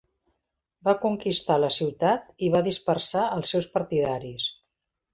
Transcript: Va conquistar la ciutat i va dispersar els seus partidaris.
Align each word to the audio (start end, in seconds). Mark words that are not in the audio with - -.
Va 0.89 0.95
conquistar 1.03 1.59
la 1.65 1.69
ciutat 1.77 2.27
i 2.49 2.51
va 2.57 2.65
dispersar 2.71 3.29
els 3.39 3.57
seus 3.57 3.73
partidaris. 3.79 4.53